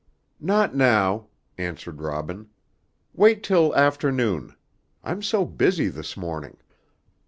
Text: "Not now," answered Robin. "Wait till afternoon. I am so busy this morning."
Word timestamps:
"Not 0.39 0.75
now," 0.75 1.27
answered 1.59 2.01
Robin. 2.01 2.49
"Wait 3.13 3.43
till 3.43 3.75
afternoon. 3.75 4.55
I 5.03 5.11
am 5.11 5.21
so 5.21 5.45
busy 5.45 5.89
this 5.89 6.17
morning." 6.17 6.57